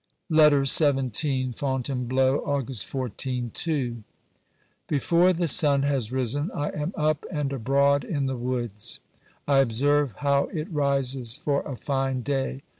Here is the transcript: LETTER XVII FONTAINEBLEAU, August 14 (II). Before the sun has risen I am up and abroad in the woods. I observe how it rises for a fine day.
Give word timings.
LETTER 0.31 0.65
XVII 0.65 1.51
FONTAINEBLEAU, 1.55 2.41
August 2.43 2.87
14 2.87 3.51
(II). 3.67 4.03
Before 4.87 5.31
the 5.31 5.47
sun 5.47 5.83
has 5.83 6.11
risen 6.11 6.49
I 6.55 6.69
am 6.69 6.91
up 6.97 7.23
and 7.31 7.53
abroad 7.53 8.03
in 8.03 8.25
the 8.25 8.35
woods. 8.35 8.99
I 9.47 9.59
observe 9.59 10.13
how 10.13 10.45
it 10.45 10.71
rises 10.73 11.37
for 11.37 11.61
a 11.71 11.77
fine 11.77 12.21
day. 12.21 12.63